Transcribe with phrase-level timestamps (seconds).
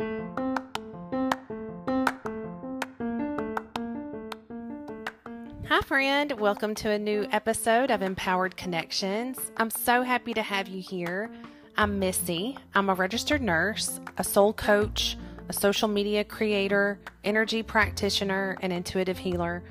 [0.00, 0.04] Hi,
[5.84, 6.30] friend.
[6.38, 9.50] Welcome to a new episode of Empowered Connections.
[9.56, 11.32] I'm so happy to have you here.
[11.76, 12.56] I'm Missy.
[12.76, 19.18] I'm a registered nurse, a soul coach, a social media creator, energy practitioner, and intuitive
[19.18, 19.64] healer.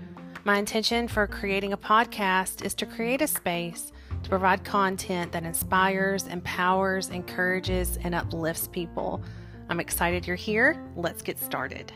[0.43, 5.43] My intention for creating a podcast is to create a space to provide content that
[5.43, 9.21] inspires, empowers, encourages, and uplifts people.
[9.69, 10.81] I'm excited you're here.
[10.95, 11.91] Let's get started.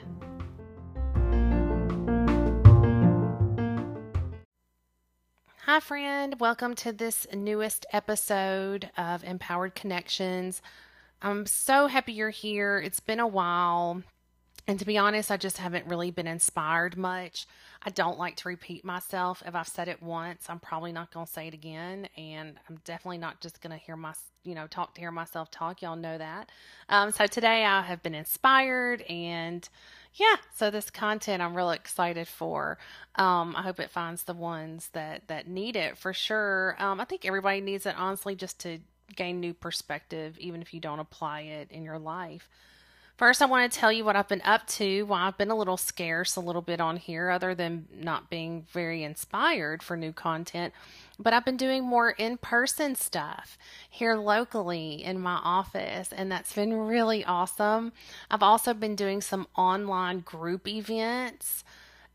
[5.65, 6.37] Hi, friend.
[6.37, 10.61] Welcome to this newest episode of Empowered Connections.
[11.21, 12.77] I'm so happy you're here.
[12.77, 14.03] It's been a while.
[14.67, 17.47] And to be honest, I just haven't really been inspired much.
[17.83, 19.41] I don't like to repeat myself.
[19.45, 22.07] If I've said it once, I'm probably not going to say it again.
[22.15, 24.13] And I'm definitely not just going to hear my,
[24.43, 25.81] you know, talk to hear myself talk.
[25.81, 26.49] Y'all know that.
[26.89, 29.67] Um, so today I have been inspired and
[30.13, 32.77] yeah, so this content I'm really excited for.
[33.15, 36.75] Um, I hope it finds the ones that that need it for sure.
[36.79, 38.79] Um, I think everybody needs it honestly, just to
[39.15, 42.49] gain new perspective, even if you don't apply it in your life.
[43.21, 45.03] First, I want to tell you what I've been up to.
[45.03, 48.65] Why I've been a little scarce a little bit on here, other than not being
[48.73, 50.73] very inspired for new content.
[51.19, 56.55] But I've been doing more in person stuff here locally in my office, and that's
[56.55, 57.93] been really awesome.
[58.31, 61.63] I've also been doing some online group events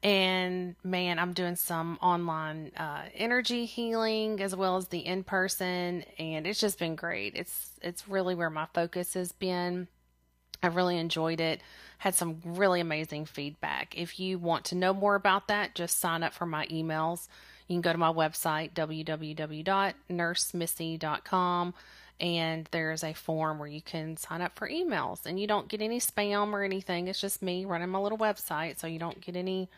[0.02, 6.04] and man i'm doing some online uh, energy healing as well as the in person
[6.18, 9.88] and it's just been great it's it's really where my focus has been
[10.62, 11.60] I really enjoyed it.
[11.98, 13.94] Had some really amazing feedback.
[13.96, 17.28] If you want to know more about that, just sign up for my emails.
[17.68, 21.74] You can go to my website, www.nursemissy.com,
[22.20, 25.26] and there's a form where you can sign up for emails.
[25.26, 27.08] And you don't get any spam or anything.
[27.08, 29.68] It's just me running my little website, so you don't get any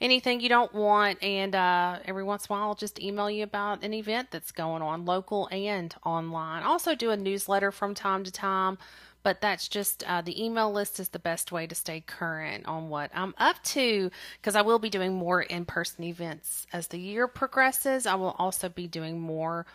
[0.00, 1.22] anything you don't want.
[1.22, 4.52] And uh, every once in a while, I'll just email you about an event that's
[4.52, 6.62] going on, local and online.
[6.62, 8.78] also do a newsletter from time to time
[9.26, 12.88] but that's just uh, the email list is the best way to stay current on
[12.88, 14.08] what I'm up to
[14.40, 18.06] because I will be doing more in person events as the year progresses.
[18.06, 19.66] I will also be doing more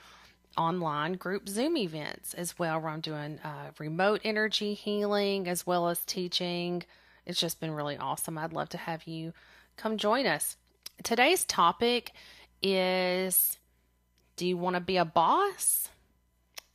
[0.55, 5.89] online group Zoom events as well, where I'm doing uh, remote energy healing as well
[5.89, 6.83] as teaching.
[7.25, 8.37] It's just been really awesome.
[8.37, 9.33] I'd love to have you
[9.75, 10.55] come join us.
[11.03, 12.13] Today's topic
[12.61, 13.57] is
[14.37, 15.89] Do you want to be a boss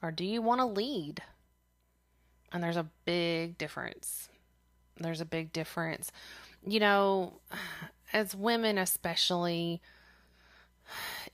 [0.03, 1.23] or do you want to lead?
[2.57, 4.31] And there's a big difference.
[4.99, 6.11] There's a big difference.
[6.67, 7.35] You know,
[8.15, 9.83] as women, especially,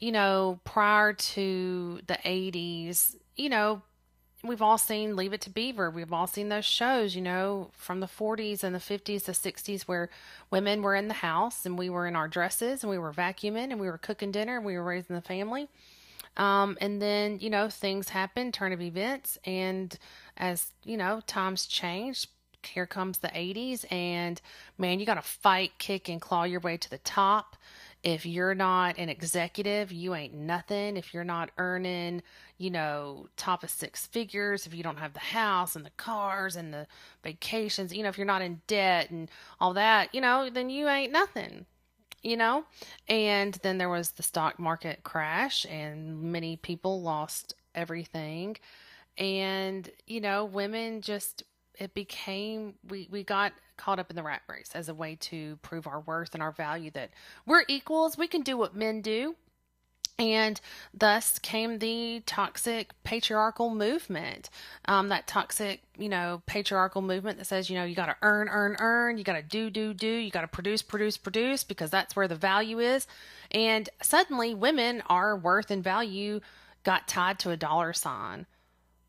[0.00, 3.82] you know, prior to the 80s, you know,
[4.42, 5.90] we've all seen Leave It to Beaver.
[5.90, 9.82] We've all seen those shows, you know, from the 40s and the 50s, the 60s,
[9.82, 10.10] where
[10.50, 13.70] women were in the house and we were in our dresses and we were vacuuming
[13.70, 15.68] and we were cooking dinner and we were raising the family.
[16.36, 19.38] Um, and then, you know, things happen, turn of events.
[19.44, 19.96] And
[20.36, 22.26] as, you know, times change,
[22.66, 23.90] here comes the 80s.
[23.92, 24.40] And
[24.78, 27.56] man, you got to fight, kick, and claw your way to the top.
[28.02, 30.96] If you're not an executive, you ain't nothing.
[30.96, 32.22] If you're not earning,
[32.58, 36.56] you know, top of six figures, if you don't have the house and the cars
[36.56, 36.88] and the
[37.22, 40.88] vacations, you know, if you're not in debt and all that, you know, then you
[40.88, 41.66] ain't nothing
[42.22, 42.64] you know?
[43.08, 48.56] And then there was the stock market crash, and many people lost everything.
[49.18, 51.42] And, you know, women just,
[51.78, 55.56] it became, we, we got caught up in the rat race as a way to
[55.56, 57.10] prove our worth and our value that
[57.46, 59.34] we're equals, we can do what men do.
[60.22, 60.60] And
[60.94, 64.50] thus came the toxic patriarchal movement.
[64.84, 68.48] Um, that toxic, you know, patriarchal movement that says, you know, you got to earn,
[68.48, 69.18] earn, earn.
[69.18, 70.06] You got to do, do, do.
[70.06, 73.08] You got to produce, produce, produce because that's where the value is.
[73.50, 76.38] And suddenly, women, our worth and value
[76.84, 78.46] got tied to a dollar sign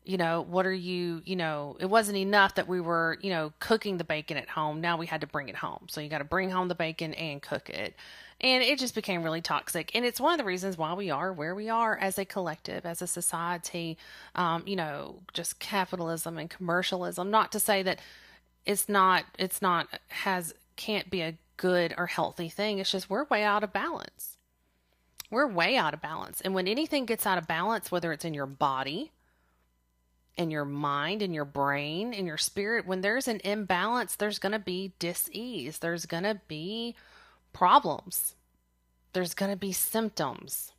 [0.04, 3.52] you know, what are you, you know, it wasn't enough that we were, you know,
[3.58, 4.80] cooking the bacon at home.
[4.80, 5.86] Now we had to bring it home.
[5.88, 7.94] So you got to bring home the bacon and cook it.
[8.40, 9.90] And it just became really toxic.
[9.94, 12.84] And it's one of the reasons why we are where we are as a collective,
[12.84, 13.96] as a society,
[14.34, 17.30] um, you know, just capitalism and commercialism.
[17.30, 18.00] Not to say that
[18.66, 22.78] it's not, it's not, has, can't be a good or healthy thing.
[22.78, 24.36] It's just we're way out of balance.
[25.30, 26.42] We're way out of balance.
[26.42, 29.10] And when anything gets out of balance, whether it's in your body,
[30.36, 34.52] in your mind, in your brain, in your spirit, when there's an imbalance, there's going
[34.52, 35.78] to be dis-ease.
[35.78, 36.96] There's going to be
[37.52, 38.34] problems.
[39.12, 40.72] There's going to be symptoms.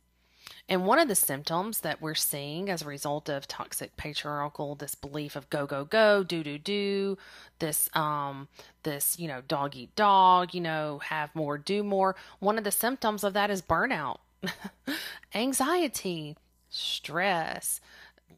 [0.68, 4.94] And one of the symptoms that we're seeing as a result of toxic patriarchal, this
[4.94, 7.18] belief of go, go, go, do, do, do,
[7.60, 8.48] this, um,
[8.82, 12.16] this, you know, dog eat dog, you know, have more, do more.
[12.40, 14.18] One of the symptoms of that is burnout,
[15.34, 16.36] anxiety,
[16.68, 17.80] stress,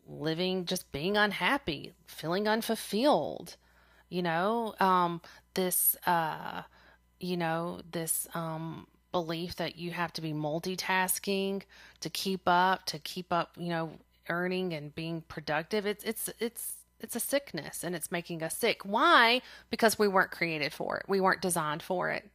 [0.06, 3.56] living, just being unhappy, feeling unfulfilled,
[4.08, 5.20] you know, um,
[5.54, 6.62] this, uh,
[7.20, 11.62] you know, this, um, belief that you have to be multitasking
[12.00, 13.90] to keep up, to keep up, you know,
[14.28, 15.86] earning and being productive.
[15.86, 18.82] It's it's it's it's a sickness and it's making us sick.
[18.84, 19.40] Why?
[19.70, 21.04] Because we weren't created for it.
[21.08, 22.28] We weren't designed for it.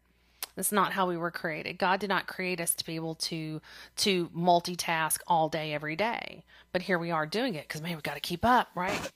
[0.56, 1.78] That's not how we were created.
[1.78, 3.62] God did not create us to be able to
[3.98, 6.44] to multitask all day every day.
[6.72, 9.12] But here we are doing it because man, we got to keep up, right?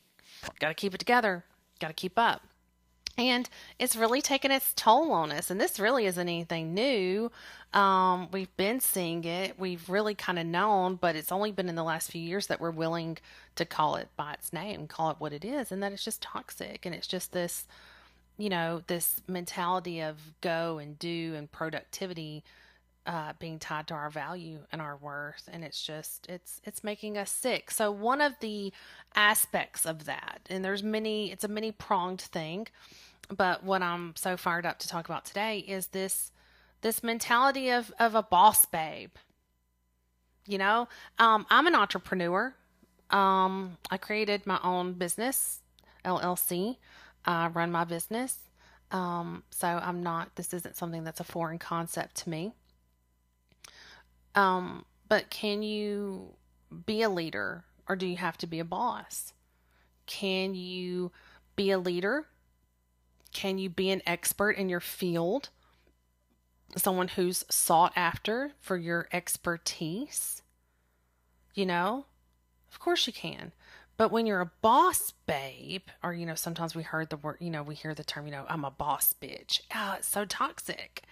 [0.60, 1.44] Got to keep it together.
[1.80, 2.42] Got to keep up.
[3.18, 3.50] And
[3.80, 5.50] it's really taken its toll on us.
[5.50, 7.32] And this really isn't anything new.
[7.74, 9.60] Um, we've been seeing it.
[9.60, 12.62] We've really kind of known, but it's only been in the last few years that
[12.62, 13.18] we're willing
[13.56, 16.22] to call it by its name, call it what it is, and that it's just
[16.22, 16.86] toxic.
[16.86, 17.66] And it's just this,
[18.38, 22.44] you know, this mentality of go and do and productivity
[23.06, 27.18] uh, being tied to our value and our worth and it's just it's it's making
[27.18, 28.74] us sick so one of the
[29.16, 32.68] aspects of that and there's many it's a many pronged thing
[33.36, 36.32] but what I'm so fired up to talk about today is this
[36.82, 39.12] this mentality of of a boss babe.
[40.46, 40.88] You know,
[41.20, 42.56] um, I'm an entrepreneur.
[43.10, 45.62] Um, I created my own business,
[46.06, 46.78] LLC.
[47.28, 48.38] I run my business.
[48.90, 50.36] Um, so I'm not.
[50.36, 52.54] This isn't something that's a foreign concept to me.
[54.34, 56.34] Um, but can you
[56.86, 59.34] be a leader, or do you have to be a boss?
[60.06, 61.12] Can you
[61.56, 62.28] be a leader
[63.38, 65.50] can you be an expert in your field?
[66.76, 70.42] Someone who's sought after for your expertise?
[71.54, 72.06] You know,
[72.72, 73.52] of course you can.
[73.98, 77.50] But when you're a boss babe, or, you know, sometimes we heard the word, you
[77.50, 79.62] know, we hear the term, you know, I'm a boss bitch.
[79.74, 81.04] Oh, it's so toxic.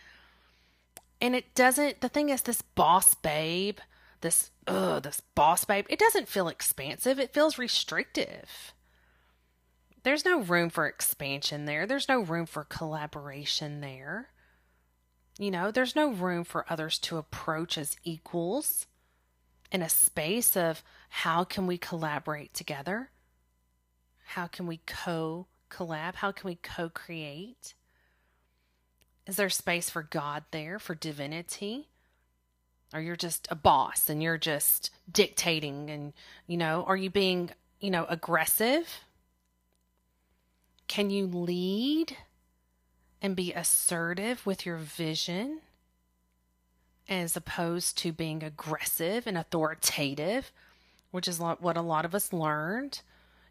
[1.19, 3.79] And it doesn't, the thing is, this boss babe,
[4.21, 7.19] this, ugh, this boss babe, it doesn't feel expansive.
[7.19, 8.73] It feels restrictive
[10.05, 11.87] there's no room for expansion there.
[11.87, 14.29] There's no room for collaboration there.
[15.39, 18.85] You know, there's no room for others to approach as equals
[19.75, 23.10] in a space of how can we collaborate together?
[24.24, 26.16] How can we co collab?
[26.16, 27.74] How can we co create?
[29.27, 31.89] Is there space for God there, for divinity?
[32.94, 36.13] Or you're just a boss and you're just dictating and,
[36.48, 37.50] you know, are you being,
[37.81, 39.01] you know, aggressive?
[40.88, 42.16] Can you lead
[43.21, 45.60] and be assertive with your vision
[47.07, 50.52] as opposed to being aggressive and authoritative,
[51.12, 53.02] which is what a lot of us learned?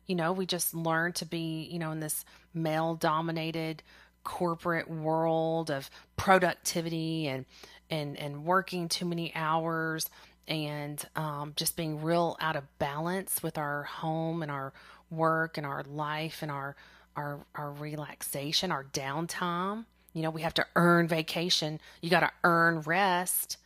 [0.07, 3.83] You know, we just learned to be, you know, in this male dominated
[4.23, 7.45] corporate world of productivity and
[7.91, 10.09] and and working too many hours
[10.49, 14.73] and um, just being real out of balance with our home and our
[15.11, 16.77] work and our life and our
[17.17, 19.85] our our relaxation, our downtime.
[20.15, 21.81] You know, we have to earn vacation.
[22.01, 23.59] You got to earn rest.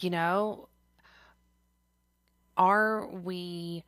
[0.00, 0.68] You know,
[2.56, 3.84] are we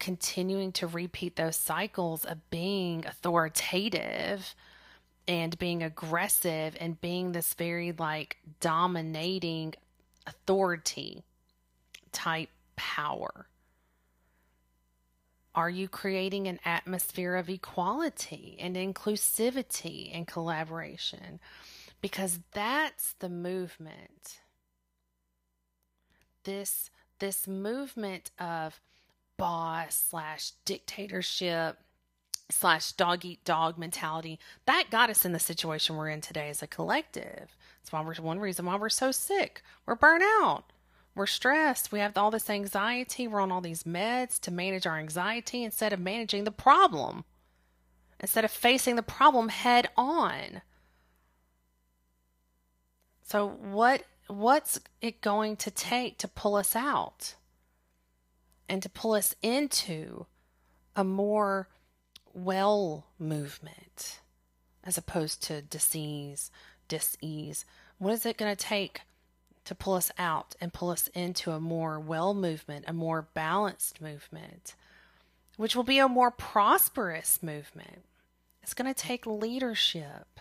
[0.00, 4.56] continuing to repeat those cycles of being authoritative
[5.28, 9.74] and being aggressive and being this very like dominating
[10.26, 11.22] authority
[12.10, 13.46] type power?
[15.54, 21.40] Are you creating an atmosphere of equality and inclusivity and collaboration?
[22.00, 24.40] Because that's the movement.
[26.44, 28.80] This this movement of
[29.36, 31.78] boss slash dictatorship
[32.50, 36.62] slash dog eat dog mentality that got us in the situation we're in today as
[36.62, 37.56] a collective.
[37.82, 39.62] It's one reason why we're so sick.
[39.86, 40.64] We're burnt out.
[41.14, 41.92] We're stressed.
[41.92, 43.28] We have all this anxiety.
[43.28, 47.24] We're on all these meds to manage our anxiety instead of managing the problem,
[48.18, 50.62] instead of facing the problem head on.
[53.22, 57.34] So what what's it going to take to pull us out
[58.68, 60.26] and to pull us into
[60.96, 61.68] a more
[62.32, 64.20] well movement
[64.84, 66.50] as opposed to disease,
[66.88, 67.66] disease?
[67.98, 69.02] What is it going to take
[69.64, 74.00] to pull us out and pull us into a more well movement, a more balanced
[74.00, 74.74] movement,
[75.56, 78.04] which will be a more prosperous movement.
[78.62, 80.40] It's going to take leadership.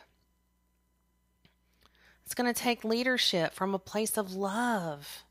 [2.25, 5.23] It's going to take leadership from a place of love.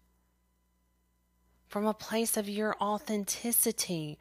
[1.68, 4.18] from a place of your authenticity,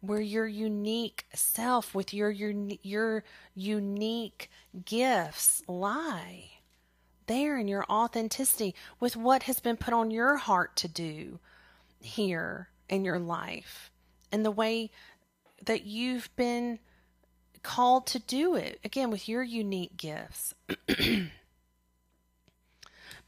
[0.00, 4.50] where your unique self with your your, your unique
[4.84, 6.59] gifts lie.
[7.30, 11.38] There in your authenticity with what has been put on your heart to do
[12.00, 13.92] here in your life
[14.32, 14.90] and the way
[15.64, 16.80] that you've been
[17.62, 20.54] called to do it again with your unique gifts.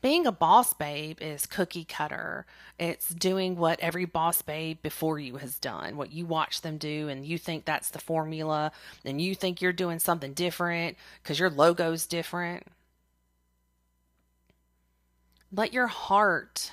[0.01, 2.45] Being a boss babe is cookie cutter.
[2.81, 7.09] It's doing what every boss babe before you has done, what you watch them do,
[7.09, 8.73] and you think that's the formula,
[9.05, 12.65] and you think you're doing something different because your logo's different.
[15.55, 16.73] Let your heart,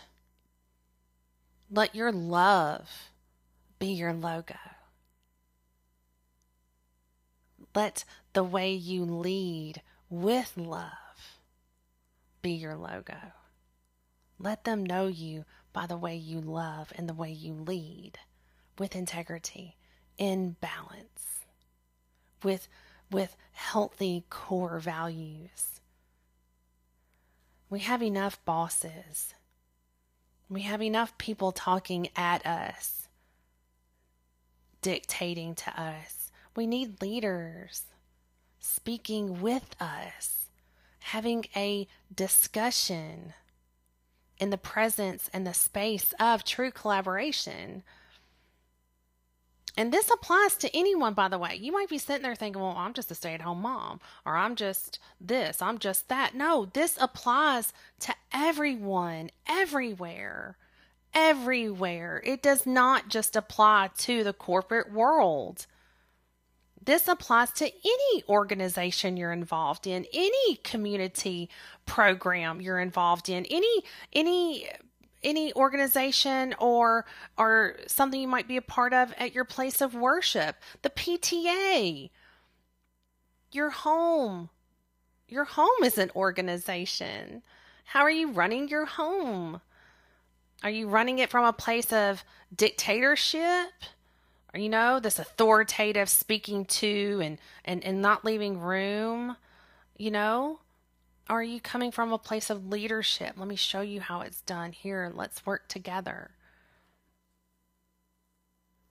[1.69, 3.09] let your love
[3.77, 4.55] be your logo.
[7.75, 11.39] Let the way you lead with love
[12.41, 13.17] be your logo.
[14.39, 15.43] Let them know you
[15.73, 18.13] by the way you love and the way you lead
[18.77, 19.75] with integrity,
[20.17, 21.43] in balance,
[22.43, 22.69] with,
[23.11, 25.78] with healthy core values.
[27.69, 29.33] We have enough bosses.
[30.49, 33.07] We have enough people talking at us,
[34.81, 36.19] dictating to us
[36.59, 37.83] we need leaders
[38.59, 40.49] speaking with us,
[40.99, 43.33] having a discussion
[44.37, 47.83] in the presence and the space of true collaboration.
[49.77, 51.55] And this applies to anyone, by the way.
[51.55, 54.35] You might be sitting there thinking, well, I'm just a stay at home mom, or
[54.35, 56.35] I'm just this, I'm just that.
[56.35, 60.57] No, this applies to everyone, everywhere,
[61.13, 62.21] everywhere.
[62.25, 65.65] It does not just apply to the corporate world.
[66.81, 71.49] This applies to any organization you're involved in, any community
[71.85, 73.83] program you're involved in, any
[74.13, 74.67] any
[75.23, 77.05] any organization or
[77.37, 82.09] or something you might be a part of at your place of worship, the PTA,
[83.51, 84.49] your home.
[85.27, 87.43] Your home is an organization.
[87.85, 89.61] How are you running your home?
[90.63, 92.23] Are you running it from a place of
[92.55, 93.71] dictatorship?
[94.55, 99.35] you know, this authoritative speaking to and, and, and not leaving room,
[99.97, 100.59] you know?
[101.29, 103.35] Are you coming from a place of leadership?
[103.37, 105.11] Let me show you how it's done here.
[105.13, 106.31] Let's work together.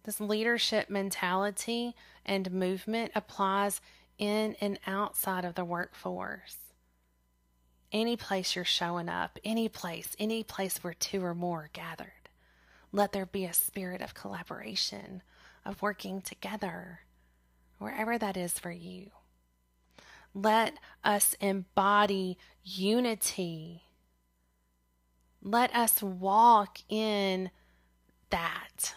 [0.04, 3.80] This leadership mentality and movement applies
[4.18, 6.58] in and outside of the workforce.
[7.90, 12.28] Any place you're showing up, any place, any place where two or more are gathered,
[12.92, 15.22] let there be a spirit of collaboration,
[15.64, 17.00] of working together,
[17.78, 19.10] wherever that is for you.
[20.42, 23.82] Let us embody unity.
[25.42, 27.50] Let us walk in
[28.30, 28.94] that.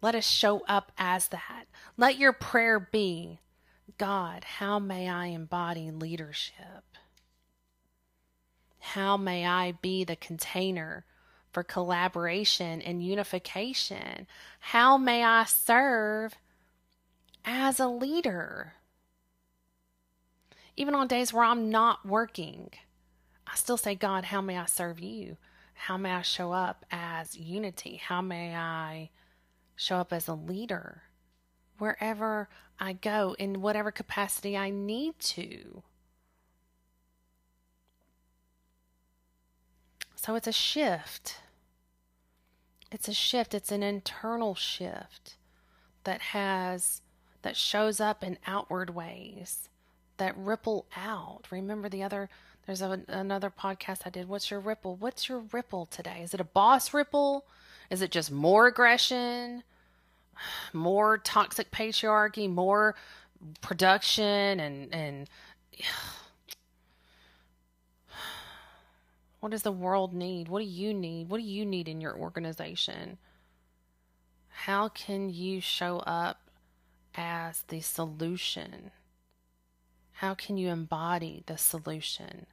[0.00, 1.66] Let us show up as that.
[1.96, 3.38] Let your prayer be
[3.98, 6.84] God, how may I embody leadership?
[8.78, 11.04] How may I be the container
[11.52, 14.26] for collaboration and unification?
[14.58, 16.34] How may I serve
[17.44, 18.74] as a leader?
[20.76, 22.70] Even on days where I'm not working,
[23.46, 25.36] I still say, God, how may I serve you?
[25.74, 27.96] How may I show up as unity?
[27.96, 29.10] How may I
[29.76, 31.02] show up as a leader
[31.78, 32.48] wherever
[32.78, 35.82] I go in whatever capacity I need to?
[40.14, 41.40] So it's a shift.
[42.92, 45.36] It's a shift, it's an internal shift
[46.04, 47.02] that has
[47.42, 49.68] that shows up in outward ways
[50.18, 51.46] that ripple out.
[51.50, 52.28] Remember the other
[52.66, 54.28] there's a, another podcast I did.
[54.28, 54.94] What's your ripple?
[54.96, 56.20] What's your ripple today?
[56.22, 57.44] Is it a boss ripple?
[57.90, 59.64] Is it just more aggression?
[60.72, 62.94] More toxic patriarchy, more
[63.60, 65.28] production and and
[69.40, 70.48] what does the world need?
[70.48, 71.28] What do you need?
[71.28, 73.18] What do you need in your organization?
[74.48, 76.38] How can you show up
[77.14, 78.92] as the solution?
[80.22, 82.46] How can you embody the solution?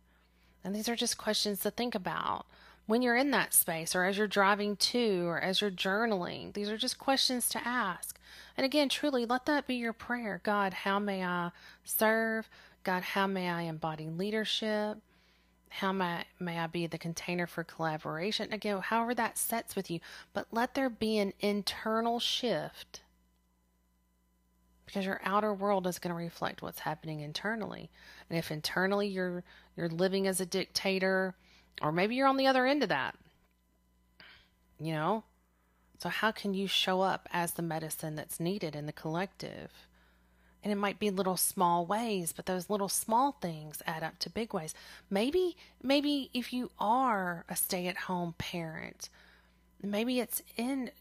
[0.63, 2.47] And these are just questions to think about
[2.87, 6.51] when you're in that space or as you're driving to or as you're journaling.
[6.53, 8.19] These are just questions to ask.
[8.57, 10.41] And again, truly let that be your prayer.
[10.43, 11.51] God, how may I
[11.83, 12.49] serve?
[12.83, 14.97] God, how may I embody leadership?
[15.71, 18.51] how may, may I be the container for collaboration?
[18.51, 19.99] Again, however that sets with you,
[20.33, 23.01] but let there be an internal shift
[24.89, 27.91] because your outer world is going to reflect what's happening internally.
[28.29, 29.43] And if internally you're
[29.77, 31.35] you're living as a dictator,
[31.81, 33.15] or maybe you're on the other end of that,
[34.79, 35.23] you know,
[35.99, 39.87] So, how can you show up as the medicine that's needed in the collective?
[40.63, 44.29] And it might be little small ways, but those little small things add up to
[44.29, 44.73] big ways.
[45.09, 49.09] Maybe, maybe if you are a stay at home parent,
[49.81, 50.91] maybe it's in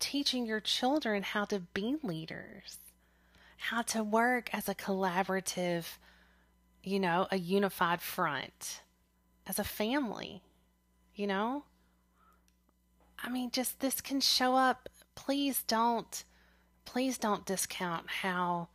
[0.00, 2.78] teaching your children how to be leaders,
[3.58, 5.84] how to work as a collaborative,
[6.82, 8.82] you know, a unified front,
[9.46, 10.42] as a family,
[11.14, 11.64] you know?
[13.22, 14.88] I mean, just this can show up.
[15.14, 16.24] Please don't,
[16.84, 18.68] please don't discount how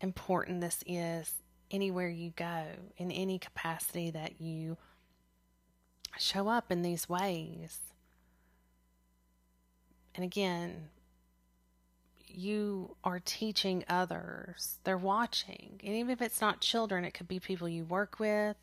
[0.00, 1.32] important this is
[1.70, 2.64] anywhere you go,
[2.96, 4.76] in any capacity that you
[6.18, 7.78] show up in these ways.
[10.14, 10.88] And again,
[12.30, 14.78] you are teaching others.
[14.84, 15.80] They're watching.
[15.84, 18.56] And even if it's not children, it could be people you work with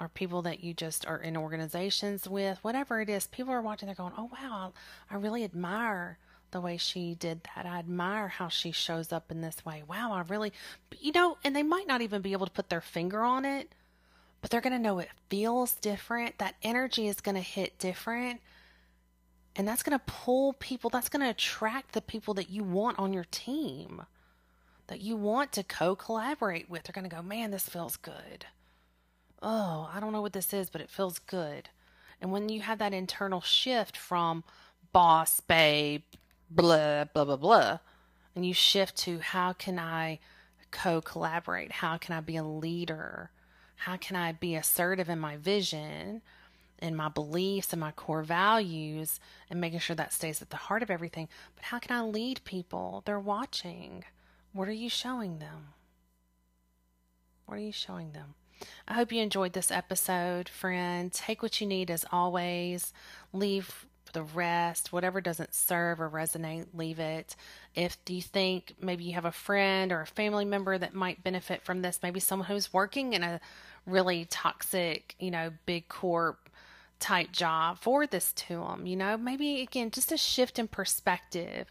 [0.00, 3.26] or people that you just are in organizations with, whatever it is.
[3.26, 4.72] People are watching, they're going, oh, wow,
[5.10, 6.18] I really admire
[6.50, 7.66] the way she did that.
[7.66, 9.82] I admire how she shows up in this way.
[9.86, 10.52] Wow, I really,
[11.00, 13.74] you know, and they might not even be able to put their finger on it,
[14.40, 16.38] but they're going to know it feels different.
[16.38, 18.40] That energy is going to hit different.
[19.54, 22.98] And that's going to pull people, that's going to attract the people that you want
[22.98, 24.02] on your team,
[24.86, 26.84] that you want to co collaborate with.
[26.84, 28.46] They're going to go, man, this feels good.
[29.42, 31.68] Oh, I don't know what this is, but it feels good.
[32.20, 34.44] And when you have that internal shift from
[34.92, 36.02] boss, babe,
[36.48, 37.78] blah, blah, blah, blah.
[38.34, 40.20] And you shift to how can I
[40.70, 41.72] co collaborate?
[41.72, 43.30] How can I be a leader?
[43.76, 46.22] How can I be assertive in my vision
[46.82, 50.82] and my beliefs and my core values and making sure that stays at the heart
[50.82, 51.28] of everything?
[51.54, 53.02] But how can I lead people?
[53.06, 54.04] They're watching.
[54.52, 55.68] What are you showing them?
[57.46, 58.34] What are you showing them?
[58.86, 61.12] I hope you enjoyed this episode, friend.
[61.12, 62.92] Take what you need as always.
[63.32, 64.92] Leave the rest.
[64.92, 67.34] Whatever doesn't serve or resonate, leave it.
[67.74, 71.24] If do you think maybe you have a friend or a family member that might
[71.24, 73.40] benefit from this, maybe someone who's working in a
[73.86, 76.48] really toxic, you know, big corp
[77.02, 78.86] type job, forward this to them.
[78.86, 81.70] You know, maybe again, just a shift in perspective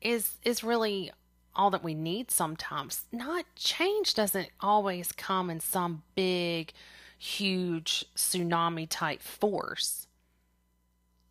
[0.00, 1.10] is is really
[1.54, 3.04] all that we need sometimes.
[3.12, 6.72] Not change doesn't always come in some big,
[7.18, 10.06] huge tsunami type force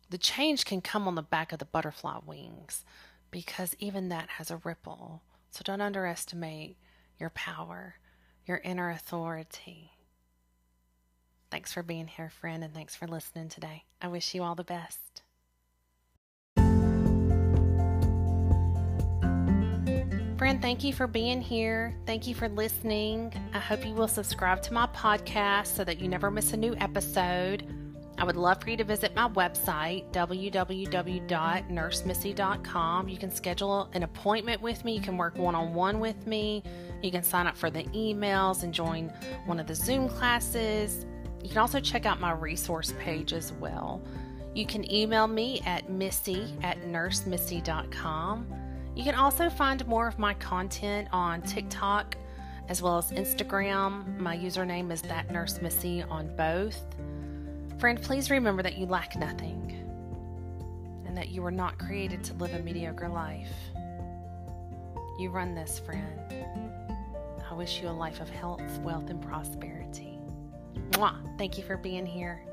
[0.08, 2.84] the change can come on the back of the butterfly wings
[3.30, 5.22] because even that has a ripple.
[5.50, 6.76] So don't underestimate
[7.18, 7.96] your power,
[8.46, 9.92] your inner authority.
[11.50, 13.84] Thanks for being here, friend, and thanks for listening today.
[14.02, 15.22] I wish you all the best.
[20.38, 21.94] Friend, thank you for being here.
[22.04, 23.32] Thank you for listening.
[23.54, 26.76] I hope you will subscribe to my podcast so that you never miss a new
[26.76, 27.64] episode.
[28.18, 33.08] I would love for you to visit my website, www.nursemissy.com.
[33.08, 34.94] You can schedule an appointment with me.
[34.94, 36.64] You can work one on one with me.
[37.02, 39.08] You can sign up for the emails and join
[39.46, 41.06] one of the Zoom classes.
[41.42, 44.02] You can also check out my resource page as well.
[44.54, 48.46] You can email me at missy at nursemissy.com.
[48.94, 52.16] You can also find more of my content on TikTok
[52.68, 54.18] as well as Instagram.
[54.18, 56.82] My username is that nurse missy on both.
[57.78, 59.72] Friend, please remember that you lack nothing
[61.06, 63.52] and that you were not created to live a mediocre life.
[65.18, 66.18] You run this, friend.
[67.48, 70.15] I wish you a life of health, wealth, and prosperity.
[70.92, 71.16] Mwah!
[71.38, 72.45] Thank you for being here.